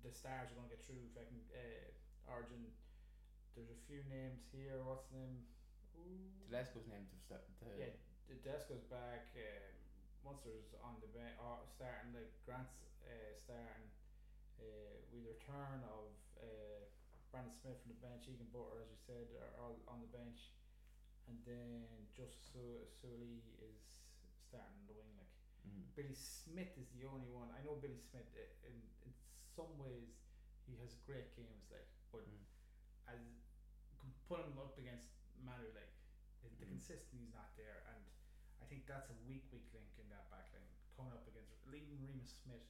[0.01, 2.73] the Stars are going to get through fucking uh, Origin.
[3.53, 4.81] There's a few names here.
[4.81, 5.45] What's the name?
[6.01, 6.49] Ooh.
[6.49, 7.05] Tedesco's name.
[7.05, 7.15] To,
[7.77, 7.93] Yeah,
[8.33, 9.29] the Desco's back.
[9.37, 9.77] Um,
[10.25, 13.89] Munster's on the bench, uh, starting like Grant's uh, starting.
[14.61, 16.85] Uh, with the return of uh,
[17.33, 20.53] Brandon Smith from the bench, Egan Butcher, as you said, are all on the bench,
[21.25, 21.81] and then
[22.13, 23.97] just Su- Sully is
[24.45, 25.17] starting the wing.
[25.95, 27.51] Billy Smith is the only one.
[27.51, 28.27] I know Billy Smith.
[28.35, 28.75] uh, In
[29.05, 29.11] in
[29.55, 30.15] some ways,
[30.65, 31.67] he has great games.
[31.71, 32.43] Like, but Mm.
[33.11, 33.19] as
[34.27, 35.11] put him up against
[35.43, 35.91] Manu, like
[36.41, 36.79] the, the Mm.
[36.79, 38.01] consistency's not there, and
[38.61, 40.71] I think that's a weak, weak link in that back line.
[40.95, 42.63] Coming up against even Remus Smith,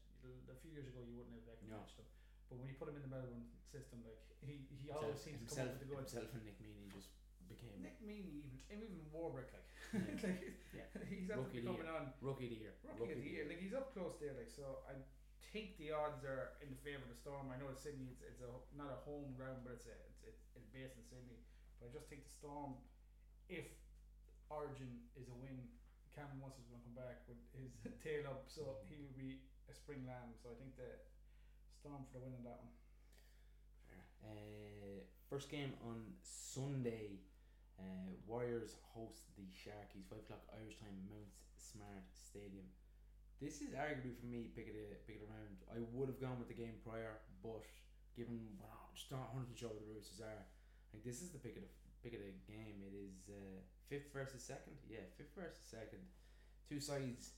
[0.49, 1.53] A few years ago you wouldn't have No.
[1.81, 2.05] acknowledged him,
[2.49, 5.41] but when you put him in the Melbourne system, like he, he Himself- always seems
[5.41, 6.11] to come himself, up with the goods.
[6.13, 7.09] himself and Nick Meaney just
[7.49, 10.15] became Nick Meaney, even and even Warbrick, like, Yeah.
[10.23, 10.41] like
[10.73, 10.87] Yeah.
[11.11, 12.13] he's after Rookie coming on.
[12.21, 12.73] rookie of the year.
[12.83, 14.83] Rookie of the year, like he's up close there, like so.
[14.87, 14.95] I
[15.51, 17.51] think the odds are in the favour of the Storm.
[17.51, 20.23] I know it's Sydney; it's, it's a not a home ground, but it's a, it's
[20.23, 21.43] it's, it's based in Sydney.
[21.79, 22.77] But I just think the Storm,
[23.51, 23.67] if
[24.49, 25.67] Origin is a win.
[26.11, 27.71] Cameron Munster's going to come back with his
[28.03, 29.39] tail up, so he will be
[29.71, 30.35] a spring lamb.
[30.43, 30.99] So I think the
[31.71, 32.75] Storm for the win on that one.
[34.23, 37.23] Uh, first game on Sunday.
[37.81, 42.69] Uh, Warriors host the Sharkies, 5 o'clock Irish time, Mount Smart Stadium.
[43.41, 45.57] This is arguably for me pick it, a, pick it around.
[45.73, 47.65] I would have gone with the game prior, but
[48.13, 50.45] given wow, just not 100 sure what the Roosters are,
[50.93, 51.71] like this is the pick of the
[52.05, 52.85] pick of the game.
[52.85, 53.57] It is uh,
[53.89, 54.77] fifth versus second.
[54.85, 56.05] Yeah, fifth versus second.
[56.69, 57.33] Two sides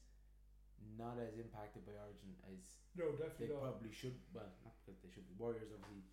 [0.99, 3.79] not as impacted by Origin as No, they definitely not.
[3.79, 4.19] probably should.
[4.35, 6.03] Well, not because they should be Warriors, obviously,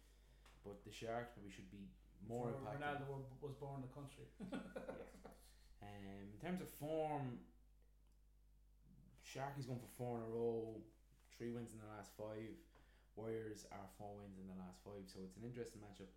[0.63, 1.91] but the Sharks probably should be
[2.29, 3.07] more For impacted.
[3.07, 4.27] Ronaldo wa- was born in the country.
[5.81, 7.41] Um, in terms of form,
[9.25, 10.77] Sharkies going for four in a row,
[11.37, 12.53] three wins in the last five.
[13.17, 16.13] Warriors are four wins in the last five, so it's an interesting matchup.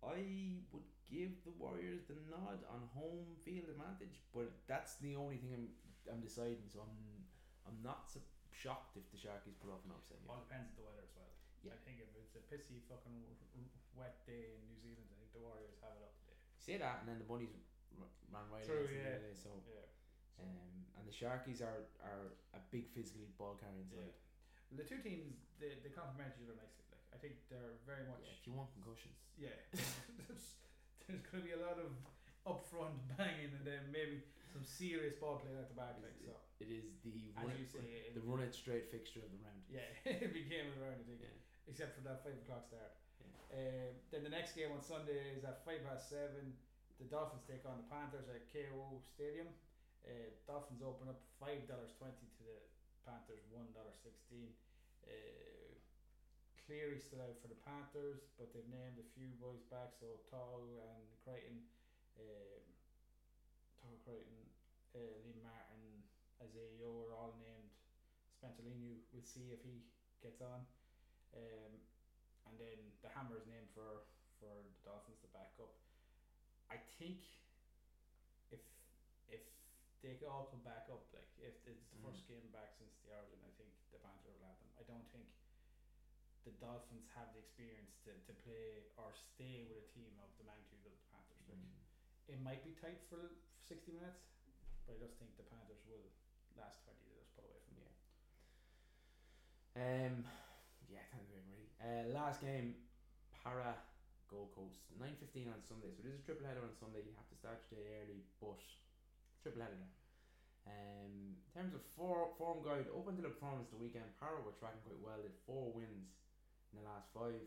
[0.00, 5.36] I would give the Warriors the nod on home field advantage, but that's the only
[5.36, 5.68] thing I'm
[6.08, 6.68] I'm deciding.
[6.72, 6.96] So I'm
[7.68, 8.20] I'm not so
[8.52, 10.28] shocked if the Sharkies pull off an upset here.
[10.32, 11.32] All depends on the weather as well.
[11.64, 11.72] Yeah.
[11.76, 15.08] I think if it's a pissy fucking w- w- wet day in New Zealand, I
[15.08, 16.38] think the Warriors have it up today.
[16.62, 17.52] Say that, and then the bunnies
[17.98, 19.18] r- ran right True, the yeah.
[19.20, 19.84] day, So Yeah.
[20.40, 24.14] um, and the Sharkies are are a big physically ball carrying side.
[24.70, 26.86] Well, the two teams they, they complement each other nicely.
[26.88, 29.18] Like I think they're very much Yeah, if you want concussions.
[29.38, 29.54] yeah.
[29.74, 30.46] there's,
[31.06, 31.90] there's going to be a lot of
[32.48, 34.20] upfront banging and then maybe
[34.52, 35.96] some serious ball playing at the back.
[36.02, 39.40] Like so, It is the run it, say, the run it straight fixture of the
[39.46, 39.62] round.
[39.70, 39.86] Yeah,
[40.26, 40.98] it became a round.
[41.00, 41.20] I think.
[41.22, 41.70] Yeah.
[41.70, 42.94] except for that five o'clock start.
[43.52, 46.56] Um, then the next game on Sunday is at five past seven.
[47.02, 49.50] The Dolphins take on the Panthers at Kayo Stadium.
[50.06, 52.58] Uh, Dolphins open up five dollars twenty to the
[53.04, 54.54] Panthers one dollar sixteen.
[55.04, 55.74] Uh,
[56.64, 59.92] Cleary still out for the Panthers, but they've named a few boys back.
[60.00, 61.60] So To'o and Crichton,
[62.16, 62.64] um,
[63.84, 64.40] To'o Crichton,
[64.96, 66.00] uh, Liam Martin,
[66.40, 67.68] Isaah Yeo are all named.
[68.32, 69.84] Spencer Leniu, we'll see if he
[70.24, 70.64] gets on.
[71.36, 71.80] Um,
[72.46, 74.02] and then the hammer is named for
[74.38, 75.72] for the Dolphins to back up.
[76.68, 77.24] I think
[78.50, 78.60] if
[79.28, 79.40] if
[80.02, 83.40] they all come back up, like if it's the first game back since the origin,
[83.42, 84.68] I think the Panthers will have them.
[84.76, 85.28] I don't think
[86.44, 90.44] the Dolphins have the experience to, to play or stay with a team of the
[90.44, 91.40] magnitude of the Panthers.
[91.48, 91.80] Like Mm.
[92.26, 94.20] it might be tight for sixty minutes,
[94.84, 96.10] but I just think the Panthers will
[96.54, 97.04] last twenty.
[97.08, 97.88] They just pull away from Yeah.
[99.76, 100.24] Um,
[100.86, 101.02] yeah,
[101.82, 102.74] Uh, last game,
[103.42, 103.74] Parra
[104.30, 105.92] Gold Coast, nine fifteen on Sunday.
[105.92, 107.04] So this is a triple header on Sunday.
[107.04, 108.62] You have to start your day early, but
[109.44, 109.84] triple header.
[110.64, 114.56] Um, in terms of for, form guide, up until the performance the weekend, Parra were
[114.56, 115.20] tracking quite well.
[115.20, 116.16] They had four wins
[116.72, 117.44] in the last five.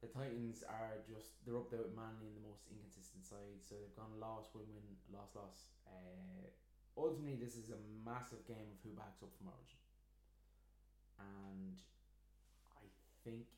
[0.00, 3.76] The Titans are just they're up there with Manly in the most inconsistent side, so
[3.76, 5.72] they've gone loss, win, win, loss, loss.
[5.84, 6.48] Uh,
[6.96, 9.80] ultimately, this is a massive game of who backs up from Origin,
[11.20, 11.76] and
[13.24, 13.48] think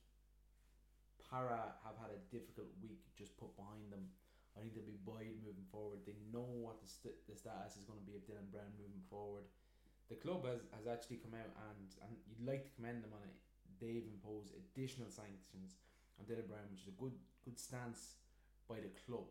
[1.27, 4.07] Parra have had a difficult week just put behind them.
[4.55, 6.01] I think they'll be buoyed moving forward.
[6.09, 9.05] They know what the, st- the status is going to be of Dylan Brown moving
[9.11, 9.45] forward.
[10.09, 13.21] The club has, has actually come out and, and you'd like to commend them on
[13.27, 13.37] it.
[13.77, 15.77] They've imposed additional sanctions
[16.17, 17.13] on Dylan Brown, which is a good
[17.45, 18.17] good stance
[18.65, 19.29] by the club.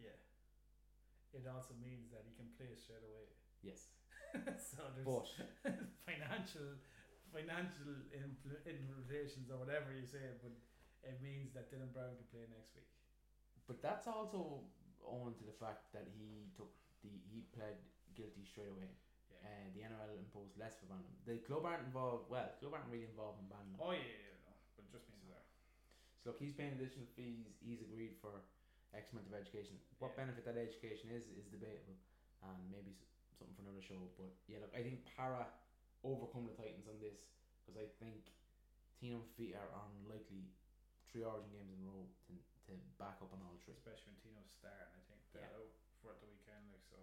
[0.00, 0.16] Yeah.
[1.36, 3.28] It also means that he can play straight away.
[3.60, 3.92] Yes,
[4.72, 5.28] so there's but
[6.08, 6.80] financial
[7.32, 10.52] financial impl- implications or whatever you say, but
[11.06, 12.90] it means that Dylan Brown can play next week.
[13.66, 14.66] but that's also
[15.06, 16.70] owing to the fact that he took
[17.02, 17.78] the he pled
[18.18, 18.90] guilty straight away.
[19.30, 19.40] Yeah.
[19.46, 21.00] Uh, the NRL imposed less for ban.
[21.24, 22.28] The club aren't involved.
[22.28, 23.78] Well, the club aren't really involved in him.
[23.80, 25.46] oh yeah, yeah, no, but it just means that.
[26.20, 27.48] So look, he's paying additional fees.
[27.64, 28.44] He's agreed for
[28.92, 29.78] X amount of education.
[30.02, 30.26] What Yeah.
[30.28, 31.96] benefit that education is is debatable,
[32.44, 33.06] and maybe s-
[33.38, 33.96] something for another show.
[34.20, 35.46] But yeah, look, I think Parra
[36.02, 38.32] overcome the Titans on this because I think
[38.98, 40.48] Tino Feet are unlikely
[41.08, 42.32] three Origin games in a row to,
[42.68, 43.74] to back up on all three.
[43.74, 45.60] Especially when Tino's starting, I think they're Yeah.
[45.60, 46.96] out for the weekend, like so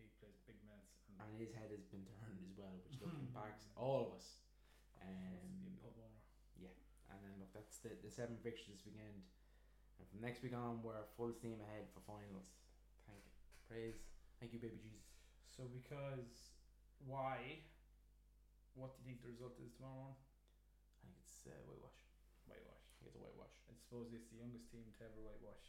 [0.00, 3.12] he plays big minutes and And his head has been turned as well, which look
[3.20, 4.40] impacts all of us.
[5.00, 6.20] Um, pub owner.
[7.10, 9.26] And then look, that's the, the seven fixtures this weekend.
[9.98, 12.46] And from next week on, we're full steam ahead for finals.
[13.04, 13.34] Thank you.
[13.66, 13.98] praise,
[14.38, 15.10] thank you, baby Jesus.
[15.50, 16.54] So because
[17.02, 17.66] why?
[18.78, 20.20] What do you think the result is tomorrow morning?
[20.20, 22.00] I think it's uh, whitewash.
[22.46, 22.82] Whitewash.
[22.86, 25.66] I think it's a whitewash I suppose it's the youngest team to ever whitewash.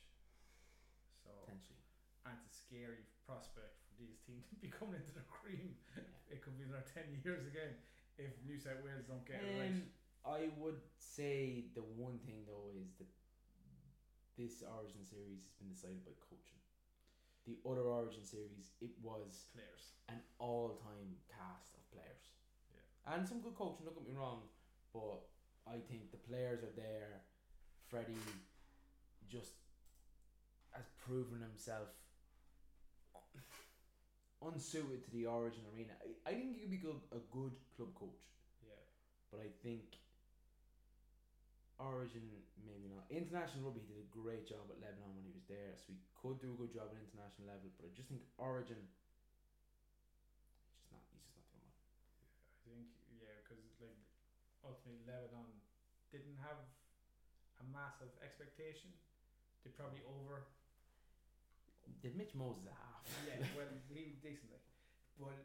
[1.21, 1.81] So potentially.
[2.27, 5.77] and it's a scary prospect for these teams to be coming into the cream.
[5.97, 6.33] Yeah.
[6.33, 7.75] It could be another ten years again
[8.19, 9.73] if New South Wales don't get it right.
[9.73, 9.89] Um,
[10.21, 13.09] I would say the one thing though is that
[14.37, 16.61] this Origin series has been decided by coaching.
[17.45, 19.97] the other Origin series, it was Players.
[20.09, 22.30] an all-time cast of players.
[23.07, 23.85] And some good coaching.
[23.85, 24.41] Don't get me wrong,
[24.93, 25.25] but
[25.67, 27.21] I think the players are there.
[27.89, 28.15] Freddie
[29.27, 29.51] just
[30.71, 31.89] has proven himself
[34.45, 35.91] unsuited to the Origin arena.
[35.99, 38.23] I, I think he could be good, a good club coach,
[38.63, 38.79] Yeah.
[39.31, 39.99] but I think
[41.81, 42.23] Origin
[42.63, 43.09] maybe not.
[43.09, 45.99] International rugby, he did a great job at Lebanon when he was there, so he
[46.15, 47.73] could do a good job at international level.
[47.75, 48.79] But I just think Origin,
[50.55, 51.01] he's just not.
[51.09, 51.75] He's just not doing well.
[51.75, 52.87] I think
[53.17, 53.97] yeah, because like
[54.65, 55.49] ultimately Lebanon
[56.11, 56.59] didn't have
[57.61, 58.89] a massive expectation.
[59.63, 60.49] They probably over.
[62.01, 63.05] Did Mitch Moses half?
[63.25, 64.65] Yeah, well, he was decent, like,
[65.21, 65.37] but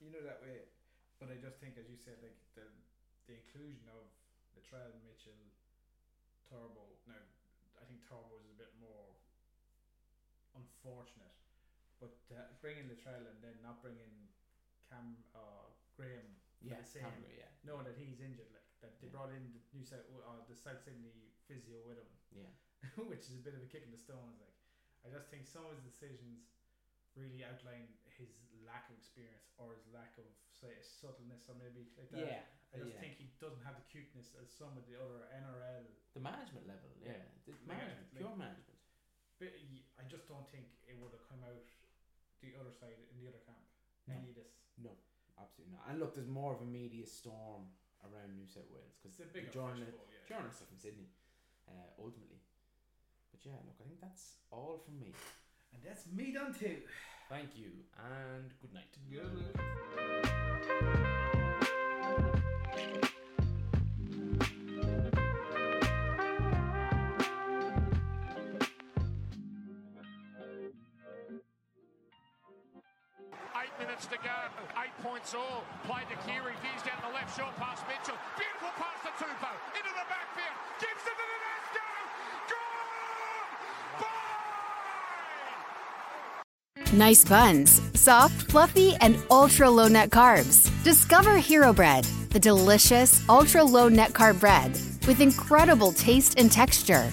[0.00, 0.68] you know that way.
[1.16, 2.68] But I just think, as you said, like the
[3.26, 4.04] the inclusion of
[4.52, 5.40] the Latrell, Mitchell,
[6.48, 6.96] Turbo.
[7.08, 7.20] Now,
[7.80, 9.16] I think Turbo is a bit more
[10.56, 11.32] unfortunate,
[12.00, 14.12] but uh, bringing Latrell and then not bringing
[14.88, 16.24] Cam uh, Graham
[16.62, 17.04] yeah, the same.
[17.04, 19.14] Canberra, yeah, knowing that he's injured, like that they Yeah.
[19.16, 22.52] brought in the New South uh, the South Sydney physio with him, yeah.
[23.10, 24.40] which is a bit of a kick in the stones.
[24.40, 24.54] Like
[25.04, 26.48] I just think some of his decisions
[27.16, 27.88] really outline
[28.20, 28.28] his
[28.68, 32.20] lack of experience or his lack of say subtleness or maybe like that.
[32.20, 32.42] Yeah,
[32.72, 33.00] I just yeah.
[33.00, 35.84] think he doesn't have the cuteness as some of the other NRL.
[36.12, 37.24] the management level, yeah, Yeah.
[37.48, 38.80] The management, like- pure management.
[39.40, 41.68] But y- I just don't think it would have come out
[42.40, 43.60] the other side in the other camp.
[44.08, 44.16] No.
[44.16, 44.48] Any of this.
[45.40, 45.84] Absolutely not.
[45.90, 47.68] And look, there's more of a media storm
[48.04, 50.28] around New South Wales because It's a the bigger journalist, fishbowl, yeah.
[50.28, 51.08] journalists are from Sydney,
[51.68, 52.40] uh, ultimately.
[53.32, 55.12] But yeah, look, I think that's all from me.
[55.74, 56.80] And that's me done too.
[57.28, 58.96] Thank you and good night.
[62.76, 63.10] Eight
[73.96, 74.30] minutes to go.
[74.82, 75.64] Eight points all.
[75.84, 76.16] Play to.
[76.62, 78.16] Veers down the left, short past Mitchell.
[78.36, 79.24] Beautiful pass to.
[79.24, 80.56] Into the backfield.
[80.80, 81.24] Gibson to
[86.92, 86.96] the!
[86.96, 90.70] Nice buns, soft, fluffy, and ultra low net carbs.
[90.84, 94.72] Discover Hero Bread, the delicious ultra low net carb bread
[95.06, 97.12] with incredible taste and texture.